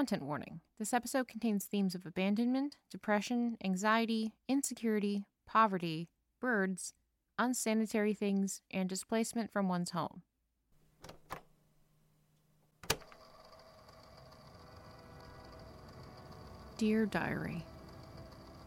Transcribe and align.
Content 0.00 0.22
warning 0.22 0.60
this 0.78 0.94
episode 0.94 1.28
contains 1.28 1.66
themes 1.66 1.94
of 1.94 2.06
abandonment, 2.06 2.78
depression, 2.90 3.58
anxiety, 3.62 4.32
insecurity, 4.48 5.26
poverty, 5.46 6.08
birds, 6.40 6.94
unsanitary 7.38 8.14
things, 8.14 8.62
and 8.70 8.88
displacement 8.88 9.52
from 9.52 9.68
one's 9.68 9.90
home. 9.90 10.22
Dear 16.78 17.04
Diary, 17.04 17.62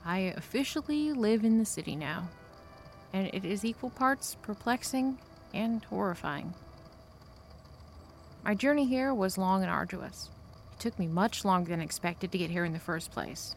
I 0.06 0.36
officially 0.38 1.14
live 1.14 1.44
in 1.44 1.58
the 1.58 1.66
city 1.66 1.96
now, 1.96 2.30
and 3.12 3.32
it 3.34 3.44
is 3.44 3.66
equal 3.66 3.90
parts 3.90 4.38
perplexing 4.44 5.18
and 5.52 5.84
horrifying. 5.86 6.54
My 8.46 8.54
journey 8.54 8.86
here 8.86 9.16
was 9.16 9.40
long 9.40 9.64
and 9.64 9.72
arduous. 9.72 10.30
It 10.84 10.90
took 10.90 11.00
me 11.00 11.08
much 11.08 11.46
longer 11.46 11.70
than 11.70 11.80
expected 11.80 12.30
to 12.34 12.38
get 12.38 12.50
here 12.50 12.66
in 12.66 12.74
the 12.74 12.78
first 12.78 13.10
place. 13.10 13.56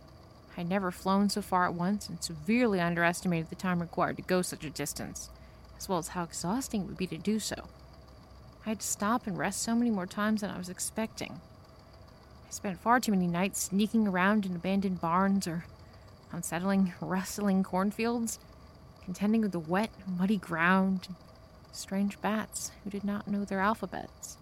I 0.52 0.60
had 0.60 0.68
never 0.68 0.92
flown 0.92 1.28
so 1.28 1.42
far 1.42 1.64
at 1.64 1.74
once 1.74 2.08
and 2.08 2.22
severely 2.22 2.80
underestimated 2.80 3.50
the 3.50 3.56
time 3.56 3.80
required 3.80 4.18
to 4.18 4.22
go 4.22 4.42
such 4.42 4.62
a 4.62 4.70
distance, 4.70 5.28
as 5.76 5.88
well 5.88 5.98
as 5.98 6.06
how 6.06 6.22
exhausting 6.22 6.82
it 6.82 6.86
would 6.86 6.96
be 6.96 7.08
to 7.08 7.18
do 7.18 7.40
so. 7.40 7.56
I 8.64 8.68
had 8.68 8.78
to 8.78 8.86
stop 8.86 9.26
and 9.26 9.36
rest 9.36 9.60
so 9.60 9.74
many 9.74 9.90
more 9.90 10.06
times 10.06 10.42
than 10.42 10.50
I 10.50 10.56
was 10.56 10.68
expecting. 10.68 11.40
I 12.46 12.52
spent 12.52 12.78
far 12.78 13.00
too 13.00 13.10
many 13.10 13.26
nights 13.26 13.60
sneaking 13.60 14.06
around 14.06 14.46
in 14.46 14.54
abandoned 14.54 15.00
barns 15.00 15.48
or 15.48 15.64
unsettling, 16.30 16.92
rustling 17.00 17.64
cornfields, 17.64 18.38
contending 19.04 19.40
with 19.40 19.50
the 19.50 19.58
wet, 19.58 19.90
muddy 20.06 20.36
ground, 20.36 21.08
and 21.08 21.16
strange 21.72 22.20
bats 22.20 22.70
who 22.84 22.90
did 22.90 23.02
not 23.02 23.26
know 23.26 23.44
their 23.44 23.58
alphabets 23.58 24.38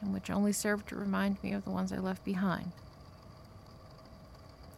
and 0.00 0.12
which 0.12 0.30
only 0.30 0.52
served 0.52 0.88
to 0.88 0.96
remind 0.96 1.42
me 1.42 1.52
of 1.52 1.64
the 1.64 1.70
ones 1.70 1.92
I 1.92 1.98
left 1.98 2.24
behind. 2.24 2.72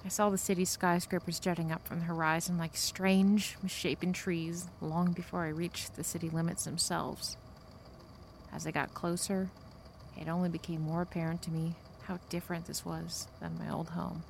I 0.05 0.09
saw 0.09 0.31
the 0.31 0.39
city's 0.39 0.71
skyscrapers 0.71 1.41
jutting 1.41 1.73
up 1.73 1.87
from 1.87 1.99
the 1.99 2.05
horizon 2.07 2.57
like 2.57 2.77
strange, 2.77 3.57
misshapen 3.63 4.13
trees 4.13 4.69
long 4.81 5.13
before 5.13 5.45
I 5.45 5.49
reached 5.49 5.97
the 5.97 6.05
city 6.05 6.31
limits 6.31 6.65
themselves. 6.65 7.37
As 8.53 8.67
I 8.67 8.71
got 8.71 8.95
closer, 8.95 9.51
it 10.17 10.29
only 10.29 10.49
became 10.49 10.81
more 10.81 11.03
apparent 11.03 11.43
to 11.43 11.51
me 11.51 11.75
how 12.05 12.19
different 12.31 12.67
this 12.67 12.87
was 12.87 13.29
than 13.41 13.59
my 13.59 13.71
old 13.71 13.91
home. 13.91 14.23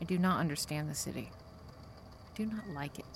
I 0.00 0.04
do 0.04 0.18
not 0.18 0.40
understand 0.40 0.90
the 0.90 0.94
city. 0.94 1.30
I 1.32 2.36
do 2.36 2.46
not 2.46 2.68
like 2.68 2.98
it. 2.98 3.06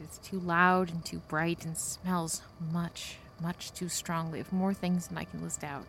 It 0.00 0.08
is 0.10 0.18
too 0.18 0.38
loud 0.38 0.90
and 0.90 1.04
too 1.04 1.20
bright 1.28 1.64
and 1.64 1.76
smells 1.76 2.42
much, 2.72 3.16
much 3.40 3.72
too 3.72 3.88
strongly 3.88 4.40
of 4.40 4.52
more 4.52 4.74
things 4.74 5.08
than 5.08 5.18
I 5.18 5.24
can 5.24 5.42
list 5.42 5.64
out. 5.64 5.84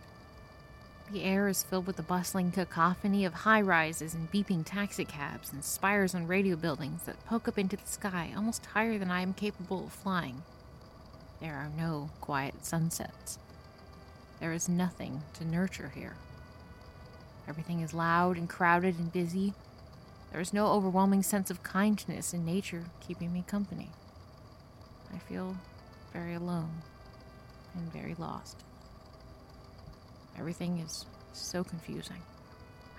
The 1.12 1.24
air 1.24 1.50
is 1.50 1.64
filled 1.64 1.88
with 1.88 1.98
the 1.98 2.04
bustling 2.04 2.52
cacophony 2.52 3.26
of 3.26 3.34
high 3.34 3.62
rises 3.62 4.14
and 4.14 4.32
beeping 4.32 4.64
taxicabs 4.66 5.52
and 5.52 5.62
spires 5.62 6.16
on 6.16 6.26
radio 6.26 6.56
buildings 6.56 7.04
that 7.04 7.26
poke 7.26 7.50
up 7.50 7.60
into 7.60 7.76
the 7.76 7.86
sky 7.86 8.32
almost 8.34 8.66
higher 8.68 8.98
than 8.98 9.12
I 9.12 9.22
am 9.22 9.34
capable 9.34 9.86
of 9.86 9.92
flying. 9.92 10.44
There 11.42 11.56
are 11.56 11.70
no 11.78 12.12
quiet 12.22 12.66
sunsets. 12.66 13.40
There 14.40 14.54
is 14.54 14.70
nothing 14.70 15.24
to 15.34 15.46
nurture 15.46 15.92
here. 15.94 16.16
Everything 17.46 17.82
is 17.82 17.94
loud 17.94 18.38
and 18.38 18.48
crowded 18.48 18.98
and 18.98 19.12
busy. 19.12 19.54
There 20.32 20.40
is 20.40 20.54
no 20.54 20.68
overwhelming 20.68 21.24
sense 21.24 21.50
of 21.50 21.62
kindness 21.62 22.34
in 22.34 22.46
nature 22.46 22.86
keeping 23.06 23.34
me 23.34 23.44
company. 23.46 23.90
I 25.14 25.18
feel 25.18 25.58
very 26.14 26.36
alone 26.36 26.84
and 27.76 27.92
very 27.92 28.16
lost. 28.18 28.58
Everything 30.38 30.80
is 30.80 31.06
so 31.34 31.64
confusing. 31.64 32.22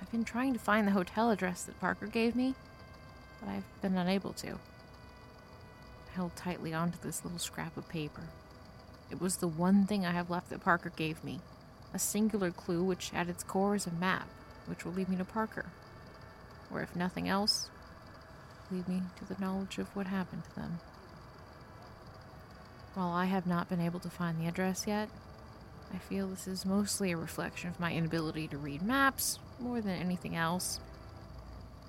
I've 0.00 0.10
been 0.10 0.24
trying 0.24 0.52
to 0.52 0.58
find 0.58 0.86
the 0.86 0.92
hotel 0.92 1.30
address 1.30 1.62
that 1.64 1.80
Parker 1.80 2.06
gave 2.06 2.34
me, 2.34 2.54
but 3.40 3.50
I've 3.50 3.82
been 3.82 3.96
unable 3.96 4.32
to. 4.34 4.52
I 4.52 6.14
held 6.14 6.36
tightly 6.36 6.74
onto 6.74 6.98
this 7.00 7.24
little 7.24 7.38
scrap 7.38 7.76
of 7.76 7.88
paper. 7.88 8.22
It 9.10 9.20
was 9.20 9.36
the 9.36 9.48
one 9.48 9.86
thing 9.86 10.04
I 10.04 10.12
have 10.12 10.30
left 10.30 10.50
that 10.50 10.64
Parker 10.64 10.92
gave 10.94 11.22
me 11.22 11.40
a 11.94 11.98
singular 11.98 12.50
clue 12.50 12.82
which, 12.82 13.12
at 13.14 13.28
its 13.28 13.42
core, 13.42 13.74
is 13.74 13.86
a 13.86 13.92
map 13.92 14.28
which 14.66 14.84
will 14.84 14.92
lead 14.92 15.08
me 15.08 15.16
to 15.16 15.24
Parker. 15.24 15.66
Or, 16.72 16.80
if 16.80 16.96
nothing 16.96 17.28
else, 17.28 17.68
lead 18.70 18.88
me 18.88 19.02
to 19.18 19.24
the 19.24 19.38
knowledge 19.40 19.78
of 19.78 19.94
what 19.94 20.06
happened 20.06 20.44
to 20.44 20.54
them. 20.54 20.80
While 22.94 23.12
I 23.12 23.24
have 23.24 23.46
not 23.46 23.70
been 23.70 23.80
able 23.80 24.00
to 24.00 24.10
find 24.10 24.38
the 24.38 24.46
address 24.46 24.84
yet, 24.86 25.08
I 25.94 25.98
feel 25.98 26.26
this 26.26 26.46
is 26.46 26.66
mostly 26.66 27.12
a 27.12 27.16
reflection 27.16 27.70
of 27.70 27.80
my 27.80 27.92
inability 27.92 28.48
to 28.48 28.58
read 28.58 28.82
maps 28.82 29.38
more 29.58 29.80
than 29.80 29.92
anything 29.92 30.36
else. 30.36 30.78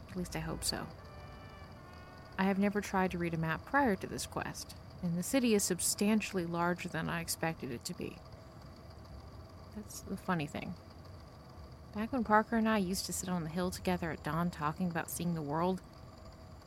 At 0.10 0.16
least 0.16 0.36
I 0.36 0.40
hope 0.40 0.64
so. 0.64 0.88
I 2.38 2.44
have 2.44 2.58
never 2.58 2.80
tried 2.80 3.12
to 3.12 3.18
read 3.18 3.34
a 3.34 3.38
map 3.38 3.66
prior 3.66 3.96
to 3.98 4.08
this 4.08 4.26
quest, 4.26 4.76
and 5.02 5.18
the 5.18 5.24
city 5.24 5.54
is 5.56 5.64
substantially 5.64 6.46
larger 6.46 6.88
than 6.88 7.10
I 7.10 7.20
expected 7.20 7.72
it 7.72 7.84
to 7.86 7.94
be. 7.94 8.18
That's 9.76 10.02
the 10.02 10.18
funny 10.18 10.48
thing. 10.48 10.74
Back 11.94 12.14
when 12.14 12.24
Parker 12.24 12.56
and 12.56 12.68
I 12.68 12.78
used 12.78 13.06
to 13.08 13.14
sit 13.14 13.30
on 13.30 13.44
the 13.44 13.50
hill 13.50 13.72
together 13.72 14.10
at 14.12 14.24
dawn 14.24 14.50
talking 14.50 14.90
about 14.90 15.12
seeing 15.12 15.36
the 15.36 15.42
world, 15.42 15.82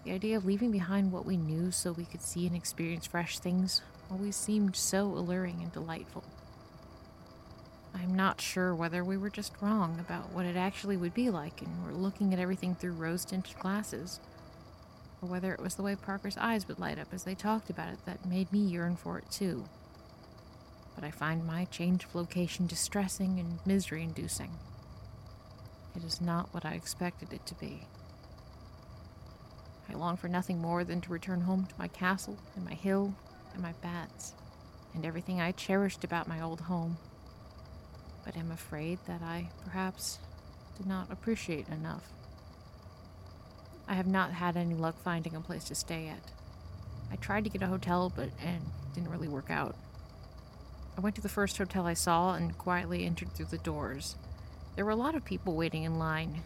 the 0.04 0.12
idea 0.12 0.36
of 0.36 0.44
leaving 0.44 0.70
behind 0.70 1.10
what 1.10 1.24
we 1.24 1.36
knew 1.36 1.70
so 1.70 1.92
we 1.92 2.04
could 2.04 2.22
see 2.22 2.46
and 2.46 2.54
experience 2.54 3.06
fresh 3.06 3.38
things 3.38 3.80
always 4.10 4.36
seemed 4.36 4.76
so 4.76 5.04
alluring 5.06 5.60
and 5.62 5.72
delightful. 5.72 6.24
I'm 7.94 8.14
not 8.14 8.40
sure 8.40 8.74
whether 8.74 9.02
we 9.02 9.16
were 9.16 9.30
just 9.30 9.54
wrong 9.60 9.98
about 9.98 10.32
what 10.32 10.44
it 10.46 10.56
actually 10.56 10.96
would 10.96 11.14
be 11.14 11.30
like 11.30 11.62
and 11.62 11.84
were 11.84 11.92
looking 11.92 12.32
at 12.32 12.38
everything 12.38 12.74
through 12.74 12.92
rose 12.92 13.24
tinted 13.24 13.58
glasses, 13.58 14.20
or 15.22 15.28
whether 15.28 15.52
it 15.52 15.60
was 15.60 15.76
the 15.76 15.82
way 15.82 15.96
Parker's 15.96 16.36
eyes 16.36 16.68
would 16.68 16.78
light 16.78 16.98
up 16.98 17.08
as 17.12 17.24
they 17.24 17.34
talked 17.34 17.70
about 17.70 17.92
it 17.92 18.04
that 18.04 18.26
made 18.26 18.52
me 18.52 18.58
yearn 18.58 18.96
for 18.96 19.18
it 19.18 19.30
too. 19.30 19.64
But 20.94 21.04
I 21.04 21.10
find 21.10 21.46
my 21.46 21.64
change 21.66 22.04
of 22.04 22.14
location 22.14 22.66
distressing 22.66 23.40
and 23.40 23.58
misery 23.64 24.02
inducing. 24.02 24.50
It 25.94 26.04
is 26.04 26.20
not 26.20 26.52
what 26.52 26.66
I 26.66 26.72
expected 26.72 27.32
it 27.32 27.46
to 27.46 27.54
be. 27.54 27.86
I 29.88 29.94
long 29.94 30.16
for 30.16 30.28
nothing 30.28 30.58
more 30.58 30.84
than 30.84 31.00
to 31.02 31.12
return 31.12 31.42
home 31.42 31.66
to 31.66 31.74
my 31.78 31.88
castle 31.88 32.36
and 32.54 32.64
my 32.64 32.74
hill 32.74 33.14
and 33.56 33.62
my 33.62 33.72
bats, 33.82 34.34
and 34.94 35.04
everything 35.04 35.40
I 35.40 35.52
cherished 35.52 36.04
about 36.04 36.28
my 36.28 36.40
old 36.40 36.60
home. 36.60 36.98
But 38.24 38.36
am 38.36 38.52
afraid 38.52 38.98
that 39.06 39.22
I 39.22 39.48
perhaps 39.64 40.18
did 40.76 40.86
not 40.86 41.10
appreciate 41.10 41.68
enough. 41.68 42.04
I 43.88 43.94
have 43.94 44.06
not 44.06 44.32
had 44.32 44.56
any 44.56 44.74
luck 44.74 44.96
finding 45.02 45.34
a 45.34 45.40
place 45.40 45.64
to 45.64 45.74
stay 45.74 46.08
at. 46.08 46.30
I 47.10 47.16
tried 47.16 47.44
to 47.44 47.50
get 47.50 47.62
a 47.62 47.68
hotel, 47.68 48.12
but 48.14 48.30
and 48.42 48.62
didn't 48.94 49.10
really 49.10 49.28
work 49.28 49.50
out. 49.50 49.74
I 50.98 51.00
went 51.00 51.16
to 51.16 51.22
the 51.22 51.28
first 51.28 51.56
hotel 51.56 51.86
I 51.86 51.94
saw 51.94 52.34
and 52.34 52.58
quietly 52.58 53.04
entered 53.04 53.32
through 53.32 53.46
the 53.46 53.58
doors. 53.58 54.16
There 54.74 54.84
were 54.84 54.90
a 54.90 54.96
lot 54.96 55.14
of 55.14 55.24
people 55.24 55.54
waiting 55.54 55.84
in 55.84 55.98
line. 55.98 56.42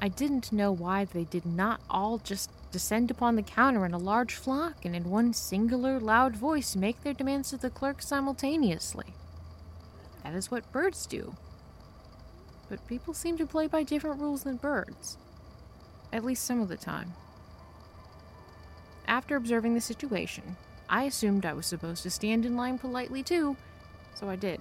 I 0.00 0.08
didn't 0.08 0.52
know 0.52 0.72
why 0.72 1.04
they 1.04 1.24
did 1.24 1.44
not 1.44 1.80
all 1.90 2.18
just 2.18 2.50
descend 2.70 3.10
upon 3.10 3.36
the 3.36 3.42
counter 3.42 3.84
in 3.84 3.92
a 3.92 3.98
large 3.98 4.34
flock 4.34 4.84
and 4.84 4.94
in 4.94 5.10
one 5.10 5.32
singular 5.32 5.98
loud 5.98 6.36
voice 6.36 6.76
make 6.76 7.02
their 7.02 7.14
demands 7.14 7.50
to 7.50 7.56
the 7.56 7.70
clerk 7.70 8.02
simultaneously. 8.02 9.14
That 10.22 10.34
is 10.34 10.50
what 10.50 10.70
birds 10.72 11.06
do. 11.06 11.34
But 12.68 12.86
people 12.86 13.14
seem 13.14 13.36
to 13.38 13.46
play 13.46 13.66
by 13.66 13.82
different 13.82 14.20
rules 14.20 14.44
than 14.44 14.56
birds, 14.56 15.18
at 16.12 16.24
least 16.24 16.44
some 16.44 16.60
of 16.60 16.68
the 16.68 16.76
time. 16.76 17.14
After 19.06 19.34
observing 19.34 19.74
the 19.74 19.80
situation, 19.80 20.56
I 20.88 21.04
assumed 21.04 21.44
I 21.44 21.52
was 21.52 21.66
supposed 21.66 22.02
to 22.04 22.10
stand 22.10 22.46
in 22.46 22.56
line 22.56 22.78
politely 22.78 23.22
too, 23.22 23.56
so 24.14 24.28
I 24.28 24.36
did. 24.36 24.60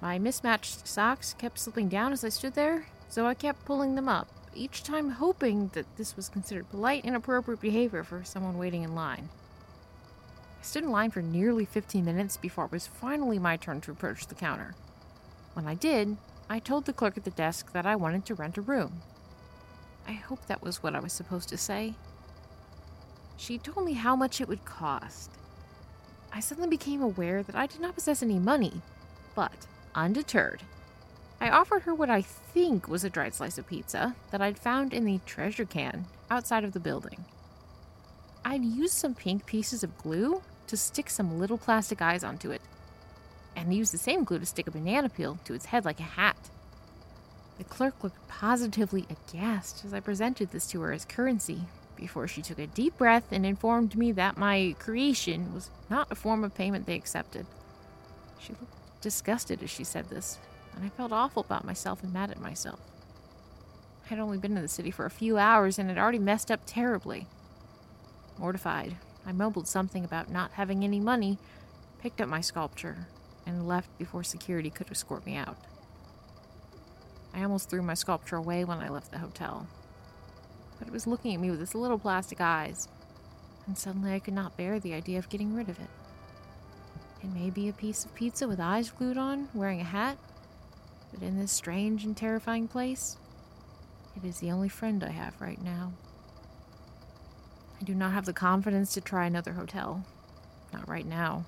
My 0.00 0.18
mismatched 0.18 0.86
socks 0.86 1.34
kept 1.34 1.58
slipping 1.58 1.88
down 1.88 2.12
as 2.12 2.24
I 2.24 2.28
stood 2.28 2.54
there, 2.54 2.86
so 3.08 3.26
I 3.26 3.34
kept 3.34 3.64
pulling 3.64 3.94
them 3.94 4.08
up 4.08 4.28
each 4.56 4.82
time 4.82 5.10
hoping 5.10 5.68
that 5.74 5.96
this 5.96 6.16
was 6.16 6.28
considered 6.28 6.70
polite 6.70 7.04
and 7.04 7.14
appropriate 7.14 7.60
behavior 7.60 8.04
for 8.04 8.24
someone 8.24 8.58
waiting 8.58 8.82
in 8.82 8.94
line. 8.94 9.28
I 10.60 10.62
stood 10.62 10.84
in 10.84 10.90
line 10.90 11.10
for 11.10 11.22
nearly 11.22 11.64
15 11.64 12.04
minutes 12.04 12.36
before 12.36 12.64
it 12.66 12.72
was 12.72 12.86
finally 12.86 13.38
my 13.38 13.56
turn 13.56 13.80
to 13.82 13.90
approach 13.90 14.26
the 14.26 14.34
counter. 14.34 14.74
When 15.52 15.66
I 15.66 15.74
did, 15.74 16.16
I 16.48 16.58
told 16.58 16.84
the 16.84 16.92
clerk 16.92 17.16
at 17.16 17.24
the 17.24 17.30
desk 17.30 17.72
that 17.72 17.86
I 17.86 17.96
wanted 17.96 18.26
to 18.26 18.34
rent 18.34 18.58
a 18.58 18.62
room. 18.62 19.02
I 20.06 20.12
hope 20.12 20.46
that 20.46 20.62
was 20.62 20.82
what 20.82 20.94
I 20.94 21.00
was 21.00 21.12
supposed 21.12 21.48
to 21.50 21.56
say. 21.56 21.94
She 23.36 23.58
told 23.58 23.86
me 23.86 23.94
how 23.94 24.14
much 24.16 24.40
it 24.40 24.48
would 24.48 24.64
cost. 24.64 25.30
I 26.32 26.40
suddenly 26.40 26.68
became 26.68 27.02
aware 27.02 27.42
that 27.42 27.56
I 27.56 27.66
did 27.66 27.80
not 27.80 27.94
possess 27.94 28.22
any 28.22 28.38
money, 28.38 28.82
but, 29.34 29.66
undeterred, 29.94 30.62
I 31.40 31.50
offered 31.50 31.82
her 31.82 31.94
what 31.94 32.10
I 32.10 32.22
think 32.22 32.88
was 32.88 33.04
a 33.04 33.10
dried 33.10 33.34
slice 33.34 33.58
of 33.58 33.66
pizza 33.66 34.14
that 34.30 34.40
I'd 34.40 34.58
found 34.58 34.94
in 34.94 35.04
the 35.04 35.20
treasure 35.26 35.64
can 35.64 36.06
outside 36.30 36.64
of 36.64 36.72
the 36.72 36.80
building. 36.80 37.24
I'd 38.44 38.64
used 38.64 38.94
some 38.94 39.14
pink 39.14 39.46
pieces 39.46 39.82
of 39.82 39.98
glue 39.98 40.42
to 40.66 40.76
stick 40.76 41.10
some 41.10 41.38
little 41.38 41.58
plastic 41.58 42.00
eyes 42.00 42.24
onto 42.24 42.50
it, 42.50 42.62
and 43.56 43.74
used 43.74 43.92
the 43.92 43.98
same 43.98 44.24
glue 44.24 44.38
to 44.38 44.46
stick 44.46 44.66
a 44.66 44.70
banana 44.70 45.08
peel 45.08 45.38
to 45.44 45.54
its 45.54 45.66
head 45.66 45.84
like 45.84 46.00
a 46.00 46.04
hat. 46.04 46.36
The 47.58 47.64
clerk 47.64 48.02
looked 48.02 48.26
positively 48.28 49.06
aghast 49.10 49.84
as 49.84 49.94
I 49.94 50.00
presented 50.00 50.50
this 50.50 50.66
to 50.68 50.80
her 50.80 50.92
as 50.92 51.04
currency 51.04 51.62
before 51.96 52.26
she 52.26 52.42
took 52.42 52.58
a 52.58 52.66
deep 52.66 52.98
breath 52.98 53.30
and 53.30 53.46
informed 53.46 53.96
me 53.96 54.12
that 54.12 54.36
my 54.36 54.74
creation 54.78 55.54
was 55.54 55.70
not 55.88 56.10
a 56.10 56.16
form 56.16 56.42
of 56.42 56.54
payment 56.54 56.86
they 56.86 56.96
accepted. 56.96 57.46
She 58.40 58.52
looked 58.52 59.00
disgusted 59.00 59.62
as 59.62 59.70
she 59.70 59.84
said 59.84 60.08
this, 60.08 60.38
and 60.74 60.84
I 60.84 60.88
felt 60.88 61.12
awful 61.12 61.42
about 61.42 61.64
myself 61.64 62.02
and 62.02 62.12
mad 62.12 62.30
at 62.30 62.40
myself. 62.40 62.80
I 64.04 64.08
had 64.08 64.18
only 64.18 64.38
been 64.38 64.56
in 64.56 64.62
the 64.62 64.68
city 64.68 64.90
for 64.90 65.06
a 65.06 65.10
few 65.10 65.38
hours 65.38 65.78
and 65.78 65.88
had 65.88 65.98
already 65.98 66.18
messed 66.18 66.50
up 66.50 66.60
terribly. 66.66 67.26
Mortified, 68.38 68.96
I 69.26 69.32
mumbled 69.32 69.66
something 69.66 70.04
about 70.04 70.30
not 70.30 70.52
having 70.52 70.84
any 70.84 71.00
money, 71.00 71.38
picked 72.00 72.20
up 72.20 72.28
my 72.28 72.40
sculpture, 72.40 73.06
and 73.46 73.66
left 73.66 73.96
before 73.98 74.22
security 74.24 74.70
could 74.70 74.90
escort 74.90 75.24
me 75.24 75.36
out. 75.36 75.56
I 77.32 77.42
almost 77.42 77.70
threw 77.70 77.82
my 77.82 77.94
sculpture 77.94 78.36
away 78.36 78.64
when 78.64 78.78
I 78.78 78.88
left 78.88 79.10
the 79.10 79.18
hotel, 79.18 79.66
but 80.78 80.86
it 80.86 80.92
was 80.92 81.06
looking 81.06 81.34
at 81.34 81.40
me 81.40 81.50
with 81.50 81.62
its 81.62 81.74
little 81.74 81.98
plastic 81.98 82.40
eyes, 82.40 82.88
and 83.66 83.78
suddenly 83.78 84.12
I 84.12 84.18
could 84.18 84.34
not 84.34 84.56
bear 84.56 84.78
the 84.78 84.94
idea 84.94 85.18
of 85.18 85.28
getting 85.30 85.54
rid 85.54 85.68
of 85.68 85.78
it. 85.78 85.88
It 87.22 87.32
may 87.32 87.48
be 87.48 87.68
a 87.68 87.72
piece 87.72 88.04
of 88.04 88.14
pizza 88.14 88.46
with 88.46 88.60
eyes 88.60 88.90
glued 88.90 89.16
on, 89.16 89.48
wearing 89.54 89.80
a 89.80 89.84
hat, 89.84 90.18
but 91.14 91.22
in 91.22 91.38
this 91.38 91.52
strange 91.52 92.04
and 92.04 92.16
terrifying 92.16 92.66
place, 92.66 93.16
it 94.16 94.26
is 94.26 94.40
the 94.40 94.50
only 94.50 94.68
friend 94.68 95.04
I 95.04 95.10
have 95.10 95.40
right 95.40 95.62
now. 95.62 95.92
I 97.80 97.84
do 97.84 97.94
not 97.94 98.12
have 98.12 98.26
the 98.26 98.32
confidence 98.32 98.92
to 98.94 99.00
try 99.00 99.26
another 99.26 99.52
hotel. 99.52 100.04
Not 100.72 100.88
right 100.88 101.06
now. 101.06 101.44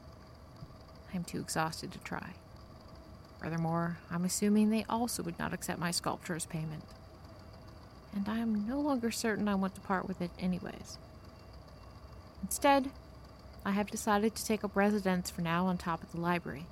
I 1.13 1.17
am 1.17 1.25
too 1.25 1.41
exhausted 1.41 1.91
to 1.93 1.99
try. 1.99 2.31
Furthermore, 3.41 3.99
I'm 4.11 4.25
assuming 4.25 4.71
they 4.71 4.85
also 4.89 5.23
would 5.23 5.39
not 5.39 5.53
accept 5.53 5.81
my 5.81 5.91
sculpture 5.91 6.37
as 6.37 6.47
payment. 6.47 6.85
And 8.15 8.29
I 8.29 8.39
am 8.39 8.67
no 8.69 8.81
longer 8.81 9.11
certain 9.11 9.49
I 9.49 9.57
want 9.57 9.75
to 9.75 9.81
part 9.81 10.07
with 10.07 10.21
it, 10.21 10.31
anyways. 10.39 10.99
Instead, 12.43 12.91
I 13.65 13.73
have 13.73 13.91
decided 13.91 14.35
to 14.37 14.45
take 14.45 14.63
up 14.63 14.77
residence 14.77 15.29
for 15.29 15.43
now 15.43 15.67
on 15.67 15.77
top 15.77 16.03
of 16.03 16.13
the 16.13 16.21
library. 16.21 16.67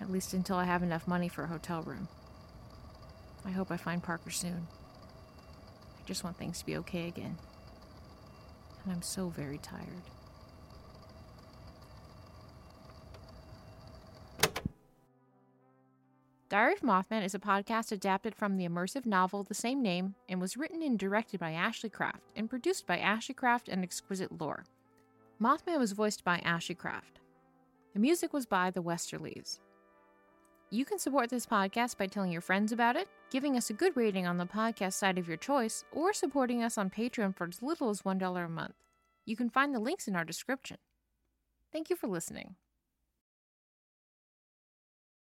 At 0.00 0.10
least 0.10 0.32
until 0.32 0.56
I 0.56 0.64
have 0.64 0.82
enough 0.82 1.06
money 1.06 1.28
for 1.28 1.44
a 1.44 1.48
hotel 1.48 1.82
room. 1.82 2.08
I 3.44 3.50
hope 3.50 3.70
I 3.70 3.76
find 3.76 4.02
Parker 4.02 4.30
soon. 4.30 4.66
I 5.98 6.06
just 6.06 6.24
want 6.24 6.36
things 6.36 6.58
to 6.60 6.66
be 6.66 6.76
okay 6.78 7.08
again. 7.08 7.36
And 8.84 8.92
I'm 8.92 9.02
so 9.02 9.28
very 9.28 9.58
tired. 9.58 10.02
Diary 16.50 16.72
of 16.72 16.80
Mothman 16.80 17.24
is 17.24 17.32
a 17.32 17.38
podcast 17.38 17.92
adapted 17.92 18.34
from 18.34 18.56
the 18.56 18.66
immersive 18.66 19.06
novel 19.06 19.44
the 19.44 19.54
same 19.54 19.80
name 19.80 20.16
and 20.28 20.40
was 20.40 20.56
written 20.56 20.82
and 20.82 20.98
directed 20.98 21.38
by 21.38 21.52
Ashlee 21.52 21.92
Craft 21.92 22.32
and 22.34 22.50
produced 22.50 22.88
by 22.88 22.98
Ashlee 22.98 23.36
Craft 23.36 23.68
and 23.68 23.84
Exquisite 23.84 24.40
Lore. 24.40 24.64
Mothman 25.40 25.78
was 25.78 25.92
voiced 25.92 26.24
by 26.24 26.38
Ashlee 26.38 26.76
Craft. 26.76 27.20
The 27.94 28.00
music 28.00 28.32
was 28.32 28.46
by 28.46 28.70
The 28.70 28.82
Westerlies. 28.82 29.60
You 30.72 30.84
can 30.84 31.00
support 31.00 31.30
this 31.30 31.46
podcast 31.46 31.96
by 31.96 32.06
telling 32.06 32.30
your 32.30 32.40
friends 32.40 32.70
about 32.70 32.94
it, 32.94 33.08
giving 33.28 33.56
us 33.56 33.70
a 33.70 33.72
good 33.72 33.96
rating 33.96 34.28
on 34.28 34.38
the 34.38 34.46
podcast 34.46 34.92
site 34.92 35.18
of 35.18 35.26
your 35.26 35.36
choice, 35.36 35.84
or 35.90 36.12
supporting 36.12 36.62
us 36.62 36.78
on 36.78 36.90
Patreon 36.90 37.34
for 37.34 37.48
as 37.48 37.60
little 37.60 37.90
as 37.90 38.02
$1 38.02 38.44
a 38.44 38.48
month. 38.48 38.74
You 39.26 39.34
can 39.34 39.50
find 39.50 39.74
the 39.74 39.80
links 39.80 40.06
in 40.06 40.14
our 40.14 40.24
description. 40.24 40.76
Thank 41.72 41.90
you 41.90 41.96
for 41.96 42.06
listening. 42.06 42.54